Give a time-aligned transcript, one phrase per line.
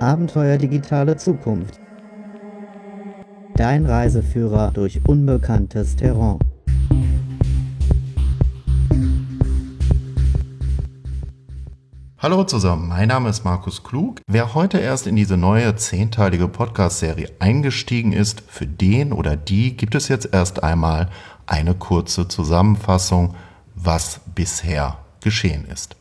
[0.00, 1.80] Abenteuer digitale Zukunft.
[3.56, 6.38] Dein Reiseführer durch unbekanntes Terrain.
[12.18, 14.20] Hallo zusammen, mein Name ist Markus Klug.
[14.28, 19.96] Wer heute erst in diese neue zehnteilige Podcast-Serie eingestiegen ist, für den oder die gibt
[19.96, 21.08] es jetzt erst einmal
[21.46, 23.34] eine kurze Zusammenfassung,
[23.74, 25.97] was bisher geschehen ist.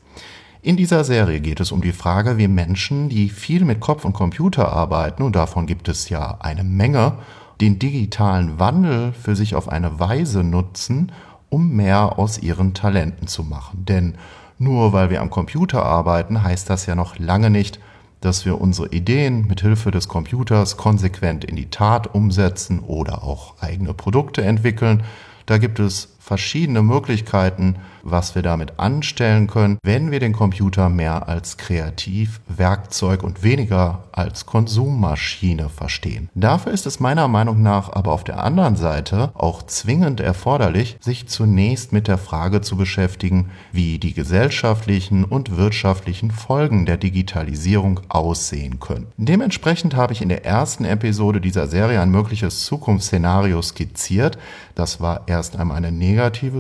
[0.67, 4.11] In dieser Serie geht es um die Frage, wie Menschen, die viel mit Kopf und
[4.11, 7.19] Computer arbeiten, und davon gibt es ja eine Menge,
[7.61, 11.13] den digitalen Wandel für sich auf eine Weise nutzen,
[11.47, 13.85] um mehr aus ihren Talenten zu machen.
[13.85, 14.15] Denn
[14.59, 17.79] nur weil wir am Computer arbeiten, heißt das ja noch lange nicht,
[18.19, 23.53] dass wir unsere Ideen mit Hilfe des Computers konsequent in die Tat umsetzen oder auch
[23.61, 25.03] eigene Produkte entwickeln.
[25.45, 31.29] Da gibt es verschiedene Möglichkeiten, was wir damit anstellen können, wenn wir den Computer mehr
[31.29, 36.29] als Kreativwerkzeug und weniger als Konsummaschine verstehen.
[36.35, 41.27] Dafür ist es meiner Meinung nach aber auf der anderen Seite auch zwingend erforderlich, sich
[41.27, 48.79] zunächst mit der Frage zu beschäftigen, wie die gesellschaftlichen und wirtschaftlichen Folgen der Digitalisierung aussehen
[48.81, 49.07] können.
[49.15, 54.37] Dementsprechend habe ich in der ersten Episode dieser Serie ein mögliches Zukunftsszenario skizziert.
[54.75, 55.91] Das war erst einmal eine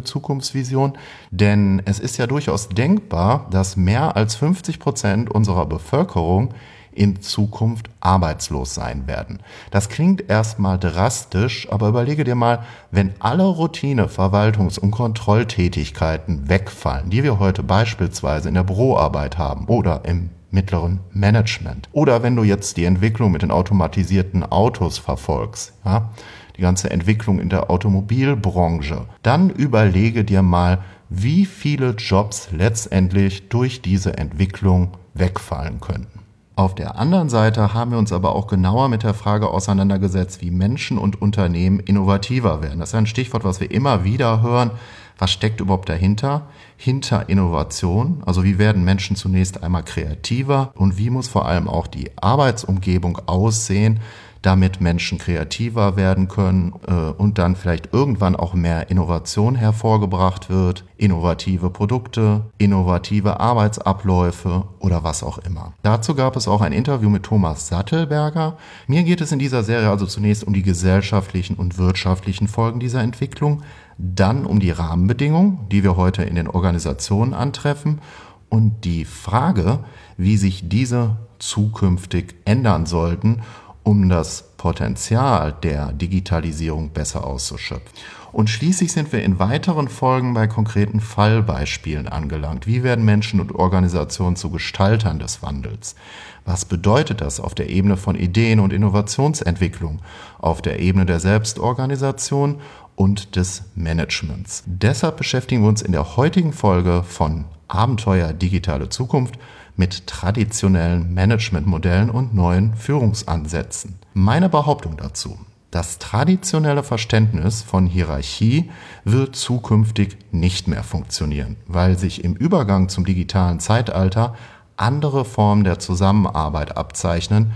[0.03, 0.93] Zukunftsvision,
[1.31, 6.53] denn es ist ja durchaus denkbar, dass mehr als 50 Prozent unserer Bevölkerung
[6.97, 9.39] in Zukunft arbeitslos sein werden.
[9.71, 17.09] Das klingt erstmal drastisch, aber überlege dir mal, wenn alle Routine, Verwaltungs- und Kontrolltätigkeiten wegfallen,
[17.09, 21.89] die wir heute beispielsweise in der Büroarbeit haben oder im mittleren Management.
[21.91, 26.09] Oder wenn du jetzt die Entwicklung mit den automatisierten Autos verfolgst, ja,
[26.57, 33.81] die ganze Entwicklung in der Automobilbranche, dann überlege dir mal, wie viele Jobs letztendlich durch
[33.81, 36.17] diese Entwicklung wegfallen könnten.
[36.57, 40.49] Auf der anderen Seite haben wir uns aber auch genauer mit der Frage auseinandergesetzt, wie
[40.49, 42.79] Menschen und Unternehmen innovativer werden.
[42.79, 44.71] Das ist ein Stichwort, was wir immer wieder hören.
[45.19, 46.47] Was steckt überhaupt dahinter?
[46.75, 51.85] Hinter Innovation, also wie werden Menschen zunächst einmal kreativer und wie muss vor allem auch
[51.85, 53.99] die Arbeitsumgebung aussehen,
[54.47, 60.85] damit Menschen kreativer werden können äh, und dann vielleicht irgendwann auch mehr Innovation hervorgebracht wird,
[60.95, 65.73] innovative Produkte, innovative Arbeitsabläufe oder was auch immer.
[65.83, 68.55] Dazu gab es auch ein Interview mit Thomas Sattelberger.
[68.87, 73.01] Mir geht es in dieser Serie also zunächst um die gesellschaftlichen und wirtschaftlichen Folgen dieser
[73.01, 73.63] Entwicklung,
[73.97, 77.99] dann um die Rahmenbedingungen, die wir heute in den Organisationen antreffen
[78.47, 79.79] und die Frage,
[80.15, 83.41] wie sich diese zukünftig ändern sollten
[83.87, 87.87] um das Potenzial der Digitalisierung besser auszuschöpfen.
[88.33, 92.67] Und schließlich sind wir in weiteren Folgen bei konkreten Fallbeispielen angelangt.
[92.67, 95.95] Wie werden Menschen und Organisationen zu Gestaltern des Wandels?
[96.43, 100.01] Was bedeutet das auf der Ebene von Ideen und Innovationsentwicklung,
[100.37, 102.59] auf der Ebene der Selbstorganisation
[102.97, 104.63] und des Managements?
[104.65, 109.39] Deshalb beschäftigen wir uns in der heutigen Folge von Abenteuer digitale Zukunft
[109.77, 113.95] mit traditionellen Managementmodellen und neuen Führungsansätzen.
[114.13, 115.37] Meine Behauptung dazu.
[115.71, 118.69] Das traditionelle Verständnis von Hierarchie
[119.03, 124.35] wird zukünftig nicht mehr funktionieren, weil sich im Übergang zum digitalen Zeitalter
[124.77, 127.51] andere Formen der Zusammenarbeit abzeichnen,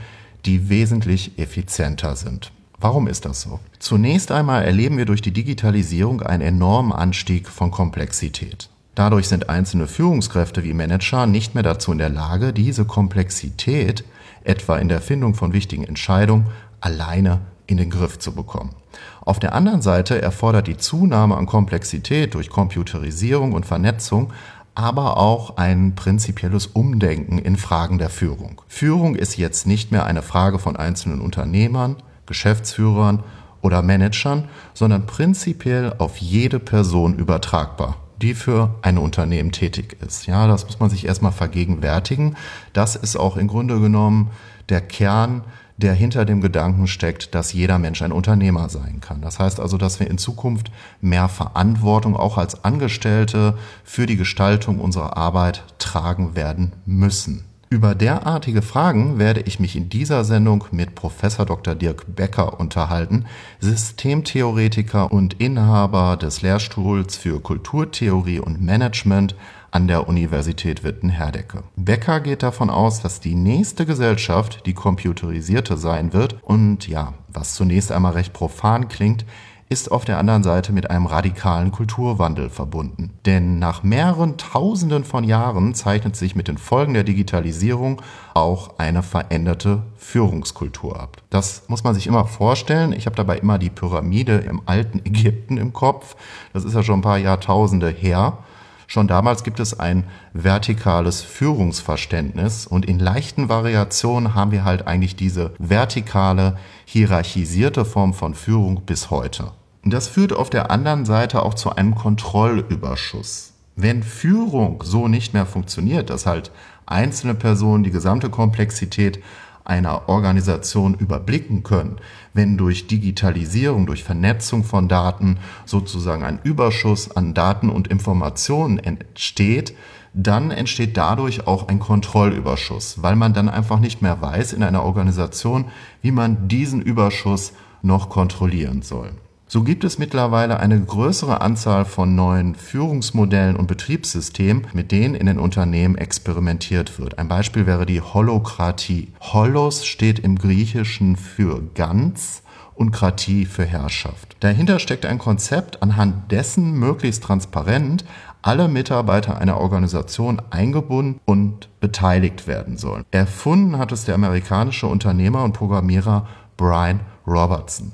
[0.46, 2.52] die wesentlich effizienter sind.
[2.80, 3.60] Warum ist das so?
[3.78, 8.71] Zunächst einmal erleben wir durch die Digitalisierung einen enormen Anstieg von Komplexität.
[8.96, 14.04] Dadurch sind einzelne Führungskräfte wie Manager nicht mehr dazu in der Lage, diese Komplexität,
[14.44, 16.48] etwa in der Findung von wichtigen Entscheidungen,
[16.82, 18.76] alleine in den Griff zu bekommen.
[19.22, 24.34] Auf der anderen Seite erfordert die Zunahme an Komplexität durch Computerisierung und Vernetzung
[24.74, 28.62] aber auch ein prinzipielles Umdenken in Fragen der Führung.
[28.68, 33.24] Führung ist jetzt nicht mehr eine Frage von einzelnen Unternehmern, Geschäftsführern
[33.62, 40.28] oder Managern, sondern prinzipiell auf jede Person übertragbar die für ein Unternehmen tätig ist.
[40.28, 42.36] Ja, das muss man sich erstmal vergegenwärtigen.
[42.74, 44.32] Das ist auch im Grunde genommen
[44.70, 45.44] der Kern,
[45.78, 49.22] der hinter dem Gedanken steckt, dass jeder Mensch ein Unternehmer sein kann.
[49.22, 50.72] Das heißt also, dass wir in Zukunft
[51.02, 57.46] mehr Verantwortung auch als Angestellte für die Gestaltung unserer Arbeit tragen werden müssen.
[57.72, 61.74] Über derartige Fragen werde ich mich in dieser Sendung mit Professor Dr.
[61.74, 63.28] Dirk Becker unterhalten,
[63.62, 69.38] Systemtheoretiker und Inhaber des Lehrstuhls für Kulturtheorie und Management
[69.72, 71.64] an der Universität Witten-Herdecke.
[71.78, 77.56] Becker geht davon aus, dass die nächste Gesellschaft die computerisierte sein wird und ja, was
[77.56, 79.24] zunächst einmal recht profan klingt,
[79.72, 83.12] ist auf der anderen Seite mit einem radikalen Kulturwandel verbunden.
[83.26, 88.02] Denn nach mehreren Tausenden von Jahren zeichnet sich mit den Folgen der Digitalisierung
[88.34, 91.22] auch eine veränderte Führungskultur ab.
[91.30, 92.92] Das muss man sich immer vorstellen.
[92.92, 96.18] Ich habe dabei immer die Pyramide im alten Ägypten im Kopf.
[96.52, 98.40] Das ist ja schon ein paar Jahrtausende her.
[98.88, 100.04] Schon damals gibt es ein
[100.34, 108.34] vertikales Führungsverständnis und in leichten Variationen haben wir halt eigentlich diese vertikale, hierarchisierte Form von
[108.34, 109.54] Führung bis heute.
[109.84, 113.54] Das führt auf der anderen Seite auch zu einem Kontrollüberschuss.
[113.76, 116.52] Wenn Führung so nicht mehr funktioniert, dass halt
[116.86, 119.20] einzelne Personen die gesamte Komplexität
[119.64, 121.98] einer Organisation überblicken können,
[122.34, 129.76] wenn durch Digitalisierung, durch Vernetzung von Daten sozusagen ein Überschuss an Daten und Informationen entsteht,
[130.14, 134.84] dann entsteht dadurch auch ein Kontrollüberschuss, weil man dann einfach nicht mehr weiß in einer
[134.84, 135.66] Organisation,
[136.02, 139.12] wie man diesen Überschuss noch kontrollieren soll.
[139.54, 145.26] So gibt es mittlerweile eine größere Anzahl von neuen Führungsmodellen und Betriebssystemen, mit denen in
[145.26, 147.20] den Unternehmen experimentiert wird.
[147.20, 149.10] Ein Beispiel wäre die Holokratie.
[149.20, 152.44] Holos steht im Griechischen für ganz
[152.76, 154.38] und Kratie für Herrschaft.
[154.40, 158.06] Dahinter steckt ein Konzept, anhand dessen möglichst transparent
[158.42, 163.04] alle Mitarbeiter einer Organisation eingebunden und beteiligt werden sollen.
[163.12, 166.26] Erfunden hat es der amerikanische Unternehmer und Programmierer
[166.56, 167.92] Brian Robertson.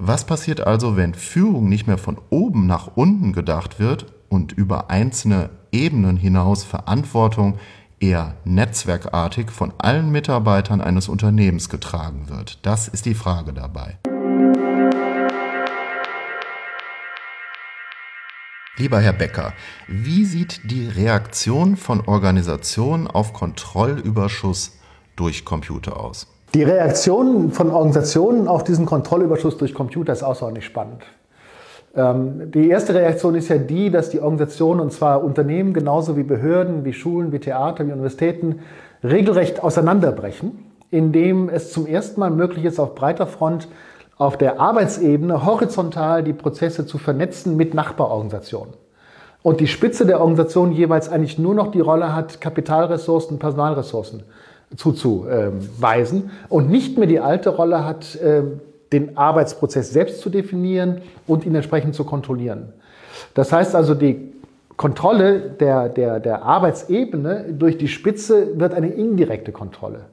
[0.00, 4.90] Was passiert also, wenn Führung nicht mehr von oben nach unten gedacht wird und über
[4.90, 7.58] einzelne Ebenen hinaus Verantwortung
[7.98, 12.64] eher netzwerkartig von allen Mitarbeitern eines Unternehmens getragen wird?
[12.64, 13.98] Das ist die Frage dabei.
[18.76, 19.52] Lieber Herr Becker,
[19.88, 24.78] wie sieht die Reaktion von Organisationen auf Kontrollüberschuss
[25.16, 26.28] durch Computer aus?
[26.54, 31.02] Die Reaktion von Organisationen auf diesen Kontrollüberschuss durch Computer ist außerordentlich spannend.
[31.94, 36.22] Ähm, die erste Reaktion ist ja die, dass die Organisationen, und zwar Unternehmen genauso wie
[36.22, 38.60] Behörden, wie Schulen, wie Theater, wie Universitäten,
[39.04, 43.68] regelrecht auseinanderbrechen, indem es zum ersten Mal möglich ist, auf breiter Front
[44.16, 48.72] auf der Arbeitsebene horizontal die Prozesse zu vernetzen mit Nachbarorganisationen.
[49.42, 54.24] Und die Spitze der Organisation jeweils eigentlich nur noch die Rolle hat, Kapitalressourcen, Personalressourcen
[54.76, 58.60] zuzuweisen und nicht mehr die alte Rolle hat, ähm,
[58.92, 62.72] den Arbeitsprozess selbst zu definieren und ihn entsprechend zu kontrollieren.
[63.34, 64.32] Das heißt also, die
[64.76, 70.06] Kontrolle der, der, der Arbeitsebene durch die Spitze wird eine indirekte Kontrolle.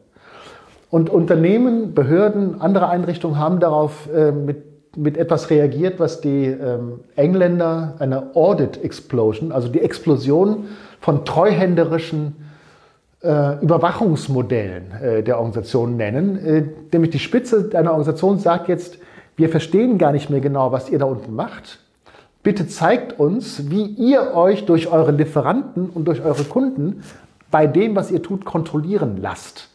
[0.90, 7.02] Und Unternehmen, Behörden, andere Einrichtungen haben darauf äh, mit, mit etwas reagiert, was die ähm,
[7.16, 10.66] Engländer eine Audit Explosion, also die Explosion
[11.00, 12.45] von treuhänderischen äh,
[13.62, 16.38] Überwachungsmodellen äh, der Organisation nennen.
[16.38, 16.64] Äh,
[16.94, 18.98] nämlich die Spitze einer Organisation sagt jetzt,
[19.36, 21.80] wir verstehen gar nicht mehr genau, was ihr da unten macht.
[22.44, 27.02] Bitte zeigt uns, wie ihr euch durch eure Lieferanten und durch eure Kunden
[27.50, 29.70] bei dem, was ihr tut, kontrollieren lasst.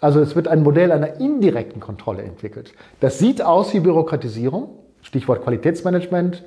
[0.00, 2.72] Also es wird ein Modell einer indirekten Kontrolle entwickelt.
[3.00, 4.70] Das sieht aus wie Bürokratisierung,
[5.02, 6.42] Stichwort Qualitätsmanagement,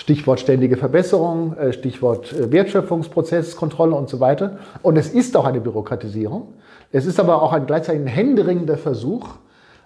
[0.00, 4.58] Stichwort ständige Verbesserung, äh, Stichwort äh, Wertschöpfungsprozesskontrolle und so weiter.
[4.82, 6.54] Und es ist auch eine Bürokratisierung.
[6.92, 9.28] Es ist aber auch ein gleichzeitig ein händeringender Versuch,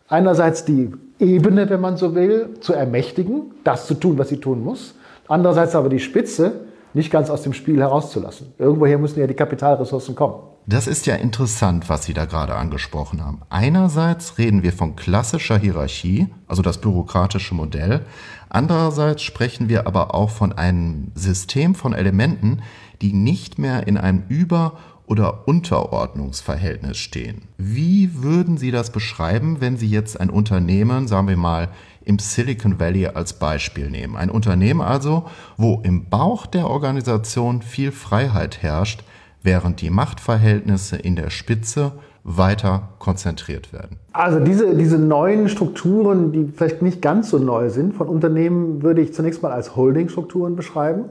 [0.08, 4.62] einerseits die Ebene, wenn man so will, zu ermächtigen, das zu tun, was sie tun
[4.62, 4.94] muss.
[5.28, 6.52] Andererseits aber die Spitze
[6.94, 8.54] nicht ganz aus dem Spiel herauszulassen.
[8.58, 10.34] Irgendwoher müssen ja die Kapitalressourcen kommen.
[10.66, 13.40] Das ist ja interessant, was Sie da gerade angesprochen haben.
[13.48, 18.04] Einerseits reden wir von klassischer Hierarchie, also das bürokratische Modell.
[18.48, 22.62] Andererseits sprechen wir aber auch von einem System von Elementen,
[23.00, 24.74] die nicht mehr in einem Über-
[25.06, 27.48] oder Unterordnungsverhältnis stehen.
[27.58, 31.68] Wie würden Sie das beschreiben, wenn Sie jetzt ein Unternehmen, sagen wir mal,
[32.04, 34.16] im Silicon Valley als Beispiel nehmen?
[34.16, 35.24] Ein Unternehmen also,
[35.56, 39.04] wo im Bauch der Organisation viel Freiheit herrscht,
[39.42, 41.92] während die Machtverhältnisse in der Spitze
[42.24, 43.96] weiter konzentriert werden.
[44.12, 49.00] Also diese, diese neuen Strukturen, die vielleicht nicht ganz so neu sind, von Unternehmen würde
[49.00, 51.04] ich zunächst mal als Holdingstrukturen beschreiben.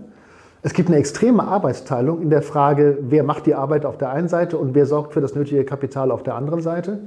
[0.62, 4.28] Es gibt eine extreme Arbeitsteilung in der Frage, wer macht die Arbeit auf der einen
[4.28, 7.00] Seite und wer sorgt für das nötige Kapital auf der anderen Seite.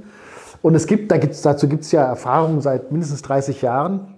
[0.63, 4.15] Und es gibt, da gibt's, dazu gibt es ja Erfahrungen seit mindestens 30 Jahren,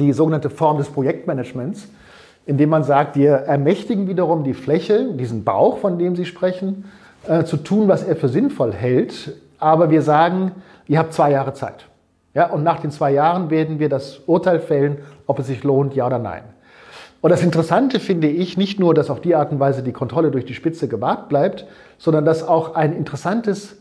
[0.00, 1.86] die sogenannte Form des Projektmanagements,
[2.44, 6.86] indem man sagt, wir ermächtigen wiederum die Fläche, diesen Bauch, von dem Sie sprechen,
[7.28, 9.36] äh, zu tun, was er für sinnvoll hält.
[9.60, 10.50] Aber wir sagen,
[10.88, 11.86] ihr habt zwei Jahre Zeit.
[12.34, 15.94] Ja, und nach den zwei Jahren werden wir das Urteil fällen, ob es sich lohnt,
[15.94, 16.42] ja oder nein.
[17.20, 20.32] Und das Interessante finde ich nicht nur, dass auf die Art und Weise die Kontrolle
[20.32, 21.64] durch die Spitze gewahrt bleibt,
[21.96, 23.76] sondern dass auch ein interessantes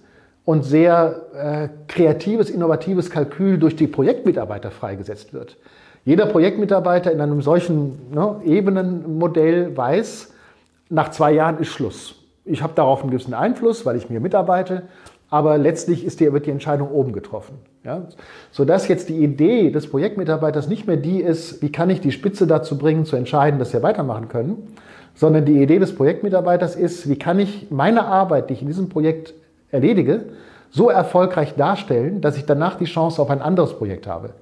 [0.45, 5.57] und sehr äh, kreatives, innovatives Kalkül durch die Projektmitarbeiter freigesetzt wird.
[6.05, 10.33] Jeder Projektmitarbeiter in einem solchen ne, Ebenenmodell weiß,
[10.89, 12.15] nach zwei Jahren ist Schluss.
[12.45, 14.83] Ich habe darauf einen gewissen Einfluss, weil ich mir mitarbeite,
[15.29, 17.55] aber letztlich ist die, wird die Entscheidung oben getroffen.
[17.85, 18.03] Ja?
[18.51, 22.47] Sodass jetzt die Idee des Projektmitarbeiters nicht mehr die ist, wie kann ich die Spitze
[22.47, 24.75] dazu bringen, zu entscheiden, dass wir weitermachen können,
[25.15, 28.89] sondern die Idee des Projektmitarbeiters ist, wie kann ich meine Arbeit, die ich in diesem
[28.89, 29.33] Projekt
[29.73, 30.25] erledige,
[30.69, 34.33] so erfolgreich darstellen, dass ich danach die Chance auf ein anderes Projekt habe.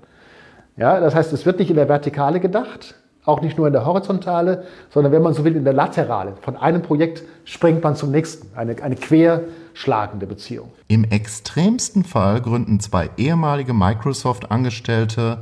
[0.77, 2.95] Ja, das heißt, es wird nicht in der Vertikale gedacht,
[3.25, 6.33] auch nicht nur in der Horizontale, sondern wenn man so will, in der Laterale.
[6.41, 10.71] Von einem Projekt springt man zum nächsten, eine, eine querschlagende Beziehung.
[10.87, 15.39] Im extremsten Fall gründen zwei ehemalige Microsoft-Angestellte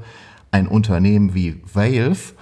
[0.51, 2.34] ein Unternehmen wie Valve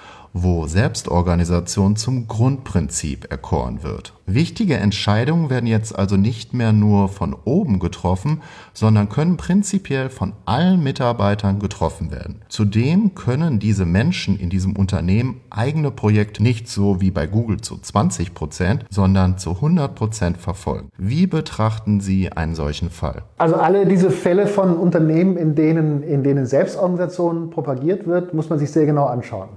[0.44, 4.14] wo Selbstorganisation zum Grundprinzip erkoren wird.
[4.26, 8.42] Wichtige Entscheidungen werden jetzt also nicht mehr nur von oben getroffen,
[8.74, 12.42] sondern können prinzipiell von allen Mitarbeitern getroffen werden.
[12.50, 17.78] Zudem können diese Menschen in diesem Unternehmen eigene Projekte nicht so wie bei Google zu
[17.78, 20.90] 20 Prozent, sondern zu 100 Prozent verfolgen.
[20.98, 23.24] Wie betrachten Sie einen solchen Fall?
[23.38, 28.60] Also alle diese Fälle von Unternehmen, in denen, in denen Selbstorganisation propagiert wird, muss man
[28.60, 29.50] sich sehr genau anschauen.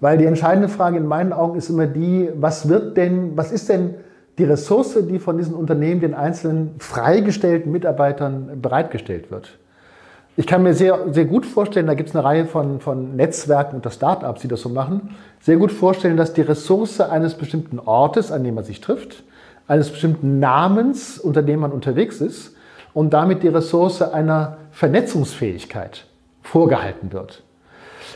[0.00, 3.68] Weil die entscheidende Frage in meinen Augen ist immer die, was wird denn, was ist
[3.68, 3.94] denn
[4.38, 9.58] die Ressource, die von diesen Unternehmen den einzelnen freigestellten Mitarbeitern bereitgestellt wird?
[10.36, 13.82] Ich kann mir sehr, sehr gut vorstellen, da gibt es eine Reihe von, von Netzwerken
[13.90, 18.42] Startups, die das so machen, sehr gut vorstellen, dass die Ressource eines bestimmten Ortes, an
[18.44, 19.22] dem man sich trifft,
[19.66, 22.56] eines bestimmten Namens, unter dem man unterwegs ist,
[22.94, 26.06] und damit die Ressource einer Vernetzungsfähigkeit
[26.42, 27.42] vorgehalten wird.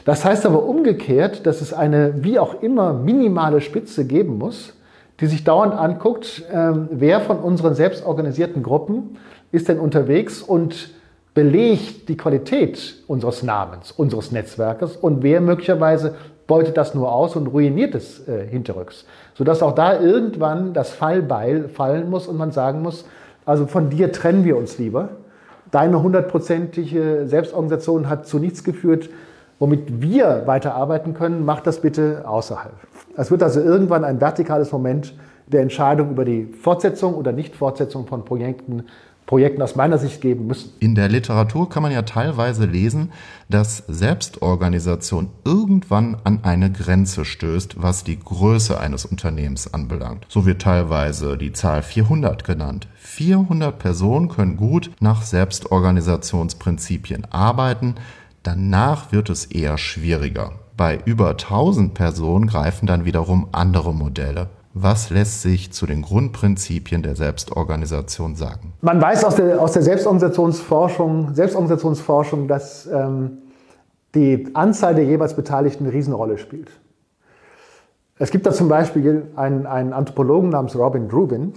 [0.05, 4.75] Das heißt aber umgekehrt, dass es eine wie auch immer minimale Spitze geben muss,
[5.21, 9.17] die sich dauernd anguckt, ähm, wer von unseren selbstorganisierten Gruppen
[9.53, 10.91] ist denn unterwegs und
[11.33, 16.15] belegt die Qualität unseres Namens, unseres Netzwerkes und wer möglicherweise
[16.47, 19.07] beutet das nur aus und ruiniert es äh, hinterrücks.
[19.35, 23.07] Sodass auch da irgendwann das Fallbeil fallen muss und man sagen muss,
[23.47, 25.11] also von dir trennen wir uns lieber.
[25.71, 29.09] Deine hundertprozentige Selbstorganisation hat zu nichts geführt,
[29.59, 32.75] womit wir weiterarbeiten können, macht das bitte außerhalb.
[33.17, 35.15] Es wird also irgendwann ein vertikales Moment
[35.47, 38.85] der Entscheidung über die Fortsetzung oder Nichtfortsetzung von Projekten
[39.27, 40.73] Projekten aus meiner Sicht geben müssen.
[40.81, 43.11] In der Literatur kann man ja teilweise lesen,
[43.49, 50.27] dass Selbstorganisation irgendwann an eine Grenze stößt, was die Größe eines Unternehmens anbelangt.
[50.29, 52.87] So wird teilweise die Zahl 400 genannt.
[52.97, 57.95] 400 Personen können gut nach Selbstorganisationsprinzipien arbeiten.
[58.45, 60.53] Danach wird es eher schwieriger.
[60.77, 64.49] Bei über 1000 Personen greifen dann wiederum andere Modelle.
[64.75, 68.75] Was lässt sich zu den Grundprinzipien der Selbstorganisation sagen?
[68.83, 73.39] Man weiß aus der, aus der Selbstorganisationsforschung, Selbstorganisationsforschung, dass ähm,
[74.15, 76.71] die Anzahl der jeweils Beteiligten eine Riesenrolle spielt.
[78.19, 81.55] Es gibt da zum Beispiel einen, einen Anthropologen namens Robin Rubin,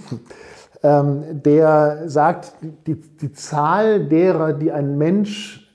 [0.84, 2.54] ähm, der sagt,
[2.86, 5.67] die, die Zahl derer, die ein Mensch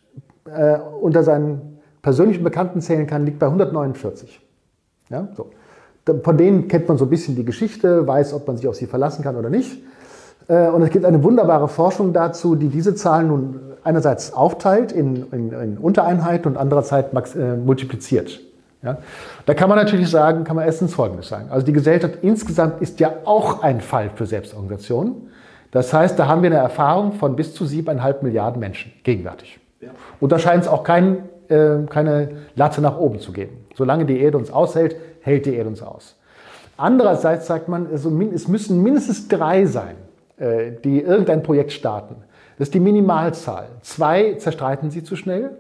[0.47, 4.41] äh, unter seinen persönlichen Bekannten zählen kann, liegt bei 149.
[5.09, 5.51] Ja, so.
[6.25, 8.87] Von denen kennt man so ein bisschen die Geschichte, weiß, ob man sich auf sie
[8.87, 9.79] verlassen kann oder nicht.
[10.49, 15.27] Äh, und es gibt eine wunderbare Forschung dazu, die diese Zahlen nun einerseits aufteilt in,
[15.33, 18.41] in, in Untereinheiten und andererseits äh, multipliziert.
[18.83, 18.99] Ja?
[19.47, 21.51] Da kann man natürlich sagen, kann man erstens Folgendes sagen.
[21.51, 25.29] Also die Gesellschaft insgesamt ist ja auch ein Fall für Selbstorganisation.
[25.71, 29.59] Das heißt, da haben wir eine Erfahrung von bis zu siebeneinhalb Milliarden Menschen gegenwärtig.
[30.21, 33.67] Und da scheint es auch kein, äh, keine Latte nach oben zu geben.
[33.75, 36.17] Solange die Erde uns aushält, hält die Erde uns aus.
[36.77, 38.07] Andererseits sagt man, es
[38.49, 39.97] müssen mindestens drei sein,
[40.37, 42.17] äh, die irgendein Projekt starten.
[42.59, 43.69] Das ist die Minimalzahl.
[43.83, 45.59] Zwei zerstreiten sie zu schnell.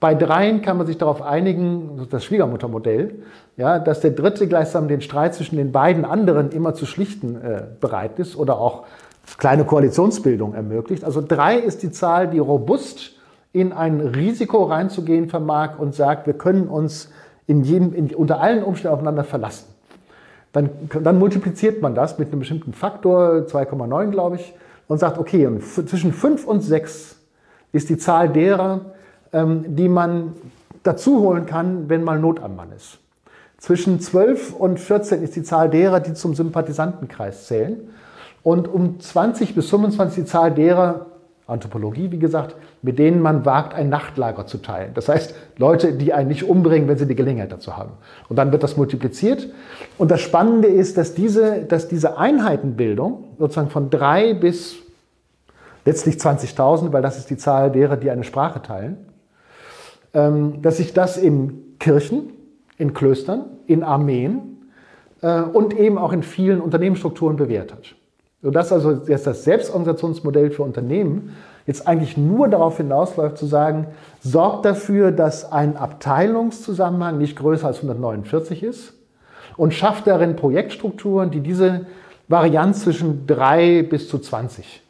[0.00, 3.16] Bei dreien kann man sich darauf einigen, das Schwiegermuttermodell,
[3.56, 7.62] ja, dass der Dritte gleichsam den Streit zwischen den beiden anderen immer zu schlichten äh,
[7.80, 8.84] bereit ist oder auch
[9.38, 11.04] kleine Koalitionsbildung ermöglicht.
[11.04, 13.17] Also drei ist die Zahl, die robust
[13.52, 17.10] in ein Risiko reinzugehen vermag und sagt, wir können uns
[17.46, 19.66] in jedem, in, unter allen Umständen aufeinander verlassen.
[20.52, 20.70] Dann,
[21.02, 24.54] dann multipliziert man das mit einem bestimmten Faktor, 2,9 glaube ich,
[24.86, 27.16] und sagt, okay, und zwischen 5 und 6
[27.72, 28.80] ist die Zahl derer,
[29.32, 30.32] ähm, die man
[30.82, 32.98] dazu holen kann, wenn mal Not am Mann ist.
[33.58, 37.90] Zwischen 12 und 14 ist die Zahl derer, die zum Sympathisantenkreis zählen.
[38.42, 41.06] Und um 20 bis 25 die Zahl derer,
[41.48, 44.92] Anthropologie, wie gesagt, mit denen man wagt, ein Nachtlager zu teilen.
[44.92, 47.92] Das heißt, Leute, die einen nicht umbringen, wenn sie die Gelegenheit dazu haben.
[48.28, 49.48] Und dann wird das multipliziert.
[49.96, 54.76] Und das Spannende ist, dass diese, dass diese Einheitenbildung sozusagen von drei bis
[55.86, 58.98] letztlich 20.000, weil das ist die Zahl derer, die eine Sprache teilen,
[60.12, 62.30] ähm, dass sich das in Kirchen,
[62.76, 64.68] in Klöstern, in Armeen
[65.22, 67.94] äh, und eben auch in vielen Unternehmensstrukturen bewährt hat.
[68.42, 73.88] Sodass also jetzt das Selbstorganisationsmodell für Unternehmen jetzt eigentlich nur darauf hinausläuft zu sagen,
[74.20, 78.94] sorgt dafür, dass ein Abteilungszusammenhang nicht größer als 149 ist
[79.56, 81.86] und schafft darin Projektstrukturen, die diese
[82.28, 84.82] Varianz zwischen 3 bis zu 20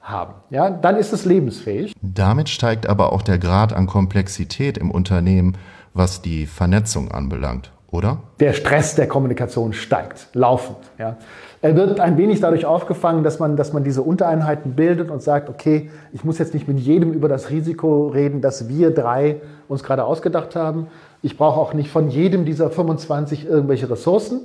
[0.00, 0.34] haben.
[0.50, 1.94] Ja, dann ist es lebensfähig.
[2.02, 5.56] Damit steigt aber auch der Grad an Komplexität im Unternehmen,
[5.94, 8.18] was die Vernetzung anbelangt, oder?
[8.40, 10.76] Der Stress der Kommunikation steigt, laufend.
[10.98, 11.16] Ja.
[11.60, 15.48] Er wird ein wenig dadurch aufgefangen, dass man, dass man diese Untereinheiten bildet und sagt,
[15.48, 19.82] okay, ich muss jetzt nicht mit jedem über das Risiko reden, das wir drei uns
[19.82, 20.86] gerade ausgedacht haben.
[21.22, 24.40] Ich brauche auch nicht von jedem dieser 25 irgendwelche Ressourcen.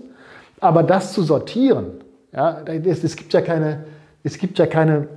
[0.60, 1.88] Aber das zu sortieren,
[2.32, 3.84] ja, es, es gibt ja keine,
[4.24, 5.08] es gibt ja keine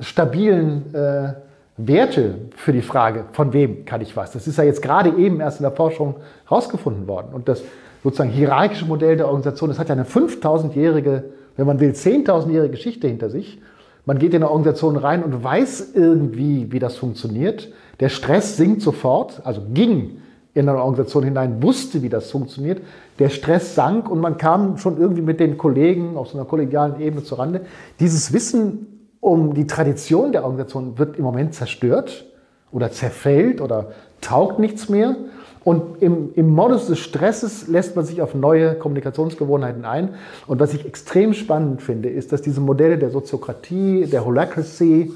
[0.00, 1.32] stabilen äh,
[1.76, 4.32] Werte für die Frage, von wem kann ich was.
[4.32, 7.28] Das ist ja jetzt gerade eben erst in der Forschung herausgefunden worden.
[7.32, 7.62] Und das
[8.02, 11.24] sozusagen hierarchische Modell der Organisation, das hat ja eine 5000-jährige,
[11.56, 13.60] wenn man will, 10.000-jährige Geschichte hinter sich.
[14.06, 17.68] Man geht in eine Organisation rein und weiß irgendwie, wie das funktioniert.
[18.00, 20.18] Der Stress sinkt sofort, also ging
[20.54, 22.82] in eine Organisation hinein, wusste, wie das funktioniert.
[23.18, 27.00] Der Stress sank und man kam schon irgendwie mit den Kollegen auf so einer kollegialen
[27.00, 27.60] Ebene zurande.
[28.00, 28.89] Dieses Wissen
[29.20, 32.26] um die Tradition der Organisation wird im Moment zerstört
[32.72, 35.16] oder zerfällt oder taugt nichts mehr.
[35.62, 40.14] Und im, im Modus des Stresses lässt man sich auf neue Kommunikationsgewohnheiten ein.
[40.46, 45.12] Und was ich extrem spannend finde, ist, dass diese Modelle der Soziokratie, der Holacracy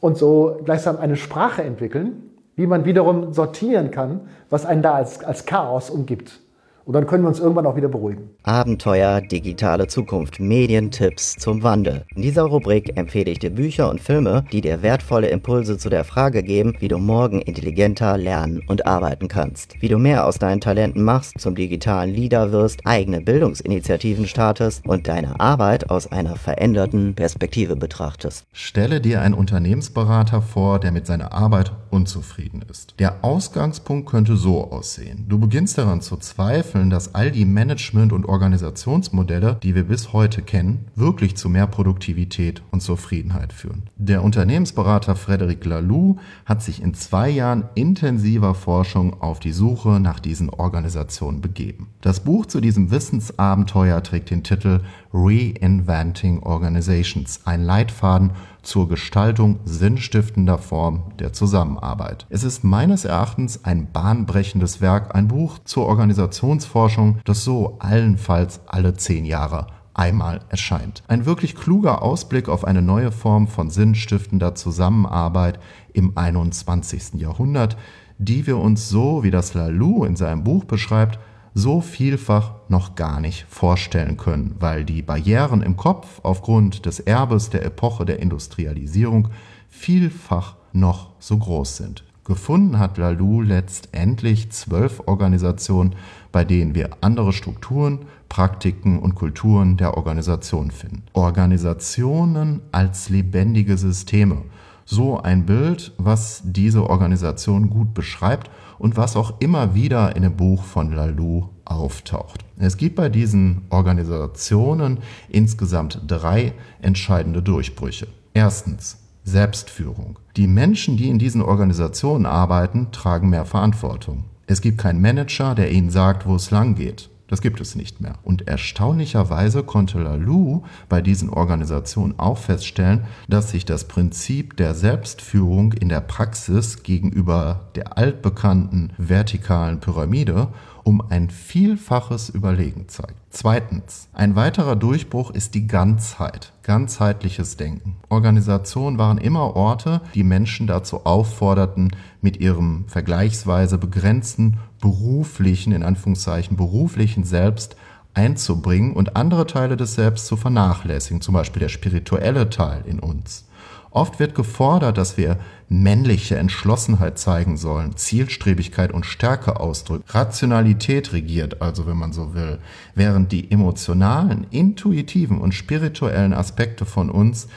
[0.00, 5.24] und so gleichsam eine Sprache entwickeln, wie man wiederum sortieren kann, was einen da als,
[5.24, 6.40] als Chaos umgibt.
[6.88, 8.30] Und dann können wir uns irgendwann auch wieder beruhigen.
[8.44, 12.06] Abenteuer, digitale Zukunft, Medientipps zum Wandel.
[12.14, 16.04] In dieser Rubrik empfehle ich dir Bücher und Filme, die dir wertvolle Impulse zu der
[16.04, 19.74] Frage geben, wie du morgen intelligenter lernen und arbeiten kannst.
[19.82, 25.08] Wie du mehr aus deinen Talenten machst, zum digitalen Leader wirst, eigene Bildungsinitiativen startest und
[25.08, 28.46] deine Arbeit aus einer veränderten Perspektive betrachtest.
[28.50, 32.94] Stelle dir einen Unternehmensberater vor, der mit seiner Arbeit unzufrieden ist.
[32.98, 35.26] Der Ausgangspunkt könnte so aussehen.
[35.28, 40.12] Du beginnst daran zu zweifeln, bezweifeln, dass all die Management- und Organisationsmodelle, die wir bis
[40.12, 43.82] heute kennen, wirklich zu mehr Produktivität und Zufriedenheit führen.
[43.96, 50.20] Der Unternehmensberater Frederic Laloux hat sich in zwei Jahren intensiver Forschung auf die Suche nach
[50.20, 51.88] diesen Organisationen begeben.
[52.00, 54.80] Das Buch zu diesem Wissensabenteuer trägt den Titel
[55.12, 62.26] Reinventing Organizations, ein Leitfaden zur Gestaltung sinnstiftender Form der Zusammenarbeit.
[62.28, 68.94] Es ist meines Erachtens ein bahnbrechendes Werk, ein Buch zur Organisationsforschung, das so allenfalls alle
[68.94, 71.02] zehn Jahre einmal erscheint.
[71.08, 75.58] Ein wirklich kluger Ausblick auf eine neue Form von sinnstiftender Zusammenarbeit
[75.92, 77.14] im 21.
[77.14, 77.76] Jahrhundert,
[78.18, 81.18] die wir uns so, wie das Lalou in seinem Buch beschreibt,
[81.58, 87.50] so vielfach noch gar nicht vorstellen können, weil die Barrieren im Kopf aufgrund des Erbes
[87.50, 89.28] der Epoche der Industrialisierung
[89.68, 92.04] vielfach noch so groß sind.
[92.24, 95.96] Gefunden hat Lalou letztendlich zwölf Organisationen,
[96.30, 101.02] bei denen wir andere Strukturen, Praktiken und Kulturen der Organisation finden.
[101.12, 104.42] Organisationen als lebendige Systeme.
[104.84, 110.36] So ein Bild, was diese Organisation gut beschreibt und was auch immer wieder in dem
[110.36, 112.44] Buch von Lalou auftaucht.
[112.58, 118.08] Es gibt bei diesen Organisationen insgesamt drei entscheidende Durchbrüche.
[118.34, 120.18] Erstens Selbstführung.
[120.36, 124.24] Die Menschen, die in diesen Organisationen arbeiten, tragen mehr Verantwortung.
[124.46, 127.10] Es gibt keinen Manager, der ihnen sagt, wo es lang geht.
[127.28, 128.14] Das gibt es nicht mehr.
[128.24, 135.74] Und erstaunlicherweise konnte Lalou bei diesen Organisationen auch feststellen, dass sich das Prinzip der Selbstführung
[135.74, 140.48] in der Praxis gegenüber der altbekannten vertikalen Pyramide
[140.88, 143.14] um ein Vielfaches überlegen zeigt.
[143.28, 147.96] Zweitens, ein weiterer Durchbruch ist die Ganzheit, ganzheitliches Denken.
[148.08, 151.90] Organisationen waren immer Orte, die Menschen dazu aufforderten,
[152.22, 157.76] mit ihrem vergleichsweise begrenzten beruflichen, in Anführungszeichen beruflichen Selbst
[158.14, 163.44] einzubringen und andere Teile des Selbst zu vernachlässigen, zum Beispiel der spirituelle Teil in uns.
[163.90, 165.38] Oft wird gefordert, dass wir
[165.68, 170.04] männliche Entschlossenheit zeigen sollen, Zielstrebigkeit und Stärke ausdrücken.
[170.08, 172.58] Rationalität regiert also, wenn man so will,
[172.94, 177.48] während die emotionalen, intuitiven und spirituellen Aspekte von uns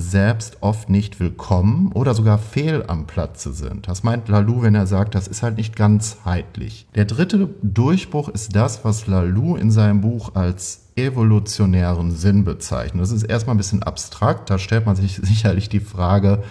[0.00, 3.86] selbst oft nicht willkommen oder sogar fehl am Platze sind.
[3.86, 6.86] Das meint Lalou, wenn er sagt, das ist halt nicht ganzheitlich.
[6.94, 13.02] Der dritte Durchbruch ist das, was Lalou in seinem Buch als evolutionären Sinn bezeichnet.
[13.02, 16.42] Das ist erstmal ein bisschen abstrakt, da stellt man sich sicherlich die Frage,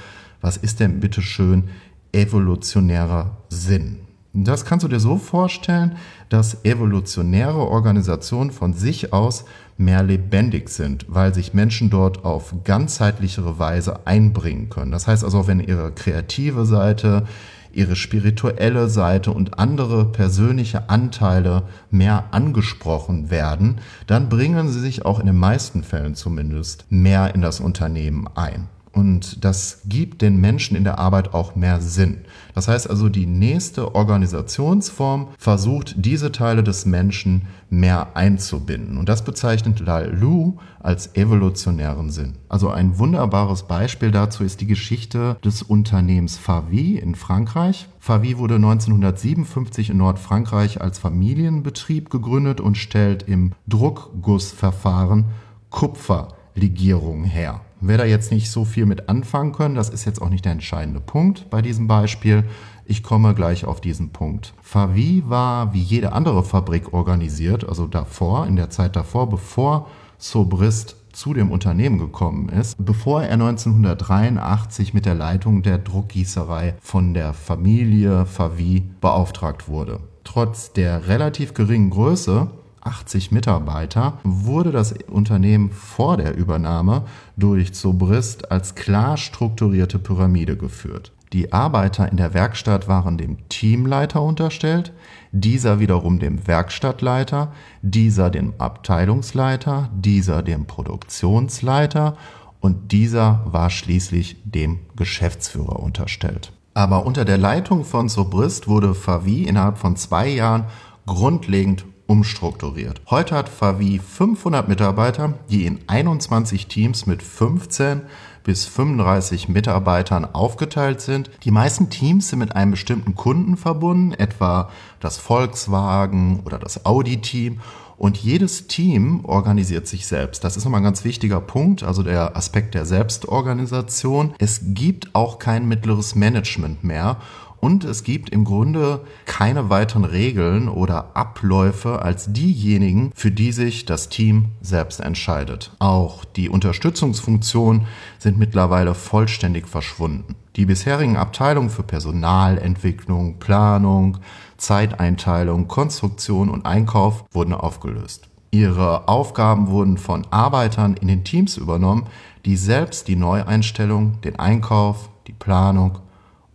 [0.42, 1.66] was ist denn bitte schön
[2.12, 4.00] evolutionärer Sinn?
[4.34, 5.98] Das kannst du dir so vorstellen,
[6.30, 9.46] dass evolutionäre Organisationen von sich aus
[9.80, 14.92] mehr lebendig sind, weil sich Menschen dort auf ganzheitlichere Weise einbringen können.
[14.92, 17.26] Das heißt also, wenn ihre kreative Seite,
[17.72, 25.20] ihre spirituelle Seite und andere persönliche Anteile mehr angesprochen werden, dann bringen sie sich auch
[25.20, 28.68] in den meisten Fällen zumindest mehr in das Unternehmen ein.
[28.92, 32.22] Und das gibt den Menschen in der Arbeit auch mehr Sinn.
[32.56, 38.98] Das heißt also, die nächste Organisationsform versucht, diese Teile des Menschen mehr einzubinden.
[38.98, 42.34] Und das bezeichnet Lalou als evolutionären Sinn.
[42.50, 47.88] Also ein wunderbares Beispiel dazu ist die Geschichte des Unternehmens Favi in Frankreich.
[48.00, 55.26] Favi wurde 1957 in Nordfrankreich als Familienbetrieb gegründet und stellt im Druckgussverfahren
[55.70, 57.62] Kupferlegierungen her.
[57.82, 60.52] Wer da jetzt nicht so viel mit anfangen können, das ist jetzt auch nicht der
[60.52, 62.44] entscheidende Punkt bei diesem Beispiel.
[62.86, 64.54] Ich komme gleich auf diesen Punkt.
[64.62, 69.88] Favi war wie jede andere Fabrik organisiert, also davor, in der Zeit davor, bevor
[70.18, 77.14] Sobrist zu dem Unternehmen gekommen ist, bevor er 1983 mit der Leitung der Druckgießerei von
[77.14, 80.02] der Familie Favi beauftragt wurde.
[80.24, 82.50] Trotz der relativ geringen Größe
[82.90, 87.04] 80 Mitarbeiter, wurde das Unternehmen vor der Übernahme
[87.38, 91.12] durch Zobrist als klar strukturierte Pyramide geführt.
[91.32, 94.92] Die Arbeiter in der Werkstatt waren dem Teamleiter unterstellt,
[95.32, 102.18] dieser wiederum dem Werkstattleiter, dieser dem Abteilungsleiter, dieser dem Produktionsleiter
[102.60, 106.52] und dieser war schließlich dem Geschäftsführer unterstellt.
[106.74, 110.66] Aber unter der Leitung von Sobrist wurde Favi innerhalb von zwei Jahren
[111.06, 113.02] grundlegend umstrukturiert.
[113.12, 118.02] Heute hat Favi 500 Mitarbeiter, die in 21 Teams mit 15
[118.44, 121.30] bis 35 Mitarbeitern aufgeteilt sind.
[121.44, 127.60] Die meisten Teams sind mit einem bestimmten Kunden verbunden, etwa das Volkswagen oder das Audi-Team.
[127.96, 130.44] Und jedes Team organisiert sich selbst.
[130.46, 134.34] Das ist nochmal ein ganz wichtiger Punkt, also der Aspekt der Selbstorganisation.
[134.40, 137.18] Es gibt auch kein mittleres Management mehr.
[137.62, 143.86] Und es gibt im Grunde keine weiteren Regeln oder Abläufe als diejenigen, für die sich
[143.86, 145.72] das Team selbst entscheidet.
[145.80, 150.36] Auch die Unterstützungsfunktionen sind mittlerweile vollständig verschwunden.
[150.56, 154.18] Die bisherigen Abteilungen für Personalentwicklung, Planung,
[154.58, 158.30] Zeiteinteilung, Konstruktion und Einkauf wurden aufgelöst.
[158.52, 162.08] Ihre Aufgaben wurden von Arbeitern in den Teams übernommen,
[162.46, 166.00] die selbst die Neueinstellung, den Einkauf, die Planung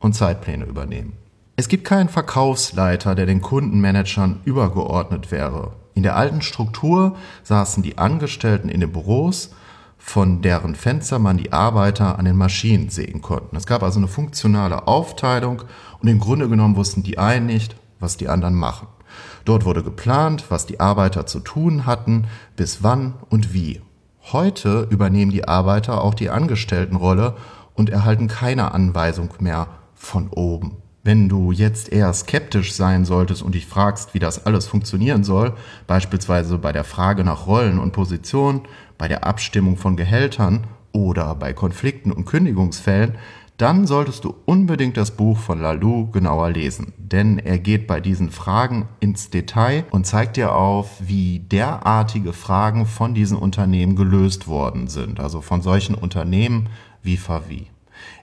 [0.04, 1.14] und Zeitpläne übernehmen.
[1.56, 5.72] Es gibt keinen Verkaufsleiter, der den Kundenmanagern übergeordnet wäre.
[5.94, 9.54] In der alten Struktur saßen die Angestellten in den Büros,
[9.96, 13.56] von deren Fenster man die Arbeiter an den Maschinen sehen konnten.
[13.56, 15.62] Es gab also eine funktionale Aufteilung
[16.02, 18.88] und im Grunde genommen wussten die einen nicht, was die anderen machen.
[19.46, 23.80] Dort wurde geplant, was die Arbeiter zu tun hatten, bis wann und wie.
[24.32, 27.36] Heute übernehmen die Arbeiter auch die Angestelltenrolle
[27.74, 29.68] und erhalten keine Anweisung mehr
[30.04, 30.76] von oben.
[31.02, 35.52] Wenn du jetzt eher skeptisch sein solltest und dich fragst, wie das alles funktionieren soll,
[35.86, 38.62] beispielsweise bei der Frage nach Rollen und Positionen,
[38.96, 43.18] bei der Abstimmung von Gehältern oder bei Konflikten und Kündigungsfällen,
[43.56, 48.30] dann solltest du unbedingt das Buch von Lalou genauer lesen, denn er geht bei diesen
[48.30, 54.88] Fragen ins Detail und zeigt dir auf, wie derartige Fragen von diesen Unternehmen gelöst worden
[54.88, 56.68] sind, also von solchen Unternehmen
[57.02, 57.68] wie Favi.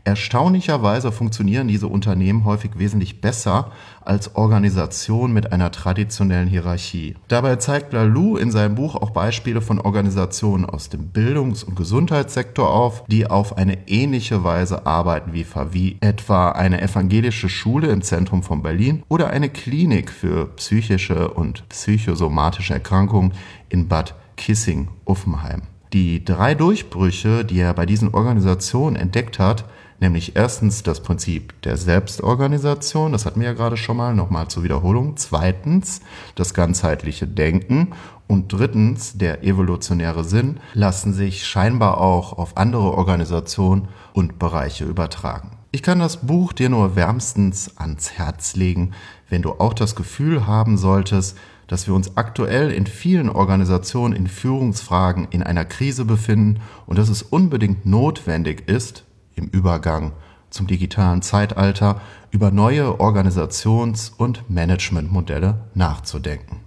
[0.04, 3.72] Erstaunlicherweise funktionieren diese Unternehmen häufig wesentlich besser
[4.04, 7.16] als Organisationen mit einer traditionellen Hierarchie.
[7.28, 12.74] Dabei zeigt Lalou in seinem Buch auch Beispiele von Organisationen aus dem Bildungs- und Gesundheitssektor
[12.74, 18.42] auf, die auf eine ähnliche Weise arbeiten wie Favi, etwa eine evangelische Schule im Zentrum
[18.42, 23.34] von Berlin oder eine Klinik für psychische und psychosomatische Erkrankungen
[23.70, 25.62] in Bad Kissing-Uffenheim.
[25.94, 29.66] Die drei Durchbrüche, die er bei diesen Organisationen entdeckt hat,
[30.02, 34.64] nämlich erstens das Prinzip der Selbstorganisation, das hatten wir ja gerade schon mal, nochmal zur
[34.64, 35.16] Wiederholung.
[35.16, 36.02] Zweitens
[36.36, 37.94] das ganzheitliche Denken
[38.28, 45.58] und drittens der evolutionäre Sinn lassen sich scheinbar auch auf andere Organisationen und Bereiche übertragen.
[45.72, 48.92] Ich kann das Buch dir nur wärmstens ans Herz legen,
[49.30, 51.38] wenn du auch das Gefühl haben solltest,
[51.68, 57.08] dass wir uns aktuell in vielen Organisationen in Führungsfragen in einer Krise befinden und dass
[57.08, 60.14] es unbedingt notwendig ist, im Übergang
[60.50, 66.60] zum digitalen Zeitalter über neue Organisations- und Managementmodelle nachzudenken.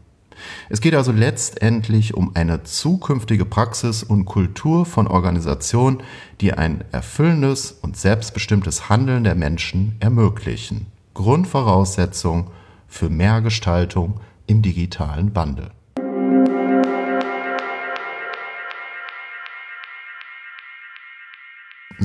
[0.69, 6.03] Es geht also letztendlich um eine zukünftige Praxis und Kultur von Organisationen,
[6.41, 10.87] die ein erfüllendes und selbstbestimmtes Handeln der Menschen ermöglichen.
[11.15, 12.51] Grundvoraussetzung
[12.89, 15.71] für mehr Gestaltung im digitalen Wandel.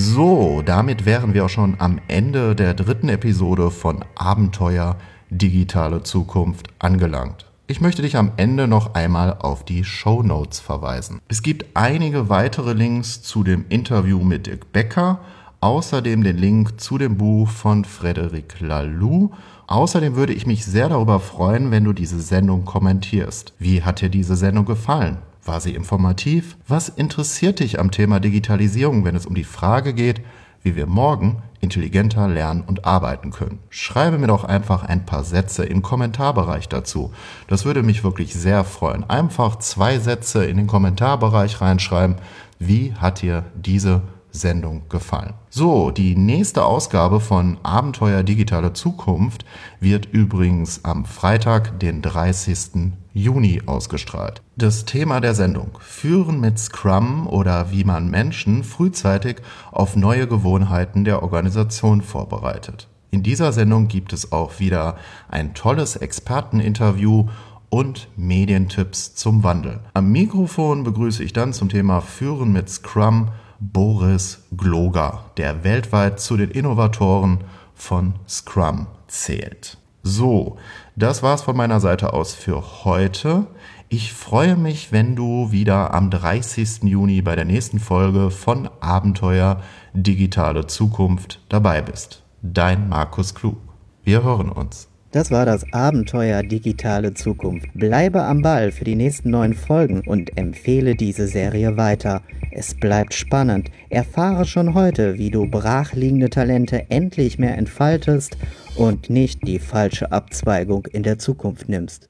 [0.01, 4.95] So, damit wären wir auch schon am Ende der dritten Episode von Abenteuer
[5.29, 7.51] Digitale Zukunft angelangt.
[7.67, 11.19] Ich möchte dich am Ende noch einmal auf die Show Notes verweisen.
[11.27, 15.19] Es gibt einige weitere Links zu dem Interview mit Dirk Becker,
[15.59, 19.31] außerdem den Link zu dem Buch von Frederic Laloux.
[19.67, 23.53] Außerdem würde ich mich sehr darüber freuen, wenn du diese Sendung kommentierst.
[23.59, 25.17] Wie hat dir diese Sendung gefallen?
[25.49, 26.57] War sie informativ?
[26.67, 30.21] Was interessiert dich am Thema Digitalisierung, wenn es um die Frage geht,
[30.61, 33.57] wie wir morgen intelligenter lernen und arbeiten können.
[33.71, 37.13] Schreibe mir doch einfach ein paar Sätze im Kommentarbereich dazu.
[37.47, 39.09] Das würde mich wirklich sehr freuen.
[39.09, 42.17] Einfach zwei Sätze in den Kommentarbereich reinschreiben.
[42.59, 45.33] Wie hat dir diese Sendung gefallen.
[45.49, 49.45] So, die nächste Ausgabe von Abenteuer Digitale Zukunft
[49.79, 52.93] wird übrigens am Freitag, den 30.
[53.13, 54.41] Juni ausgestrahlt.
[54.55, 59.37] Das Thema der Sendung Führen mit Scrum oder wie man Menschen frühzeitig
[59.71, 62.87] auf neue Gewohnheiten der Organisation vorbereitet.
[63.11, 64.95] In dieser Sendung gibt es auch wieder
[65.29, 67.27] ein tolles Experteninterview
[67.69, 69.79] und Medientipps zum Wandel.
[69.93, 76.37] Am Mikrofon begrüße ich dann zum Thema Führen mit Scrum Boris Gloger, der weltweit zu
[76.37, 77.43] den Innovatoren
[77.73, 79.77] von Scrum zählt.
[80.03, 80.57] So,
[80.95, 83.47] das war's von meiner Seite aus für heute.
[83.89, 86.83] Ich freue mich, wenn du wieder am 30.
[86.83, 89.61] Juni bei der nächsten Folge von Abenteuer
[89.93, 92.23] Digitale Zukunft dabei bist.
[92.41, 93.57] Dein Markus Klug.
[94.03, 94.88] Wir hören uns.
[95.11, 97.67] Das war das Abenteuer Digitale Zukunft.
[97.73, 102.21] Bleibe am Ball für die nächsten neun Folgen und empfehle diese Serie weiter.
[102.51, 103.71] Es bleibt spannend.
[103.89, 108.37] Erfahre schon heute, wie du brachliegende Talente endlich mehr entfaltest
[108.75, 112.09] und nicht die falsche Abzweigung in der Zukunft nimmst.